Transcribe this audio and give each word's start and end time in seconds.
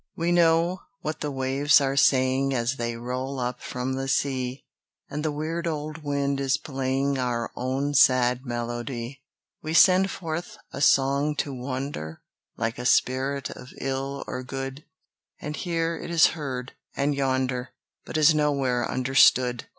We 0.15 0.31
know 0.31 0.81
what 1.01 1.19
the 1.19 1.29
waves 1.29 1.79
are 1.79 1.95
saying 1.95 2.55
As 2.55 2.77
they 2.77 2.95
roll 2.97 3.39
up 3.39 3.61
from 3.61 3.93
the 3.93 4.07
sea, 4.07 4.65
And 5.11 5.23
the 5.23 5.31
weird 5.31 5.67
old 5.67 5.99
wind 5.99 6.39
is 6.39 6.57
playing 6.57 7.19
Our 7.19 7.51
own 7.55 7.93
sad 7.93 8.43
melody. 8.43 9.21
We 9.61 9.75
send 9.75 10.09
forth 10.09 10.57
a 10.73 10.81
song 10.81 11.35
to 11.35 11.53
wander 11.53 12.23
Like 12.57 12.79
a 12.79 12.85
spirit 12.87 13.51
of 13.51 13.73
ill 13.79 14.23
or 14.25 14.41
good; 14.41 14.85
And 15.39 15.55
here 15.55 15.95
it 15.99 16.09
is 16.09 16.29
heard, 16.33 16.73
and 16.95 17.13
yonder, 17.13 17.69
But 18.03 18.17
is 18.17 18.33
nowhere 18.33 18.89
understood. 18.89 19.65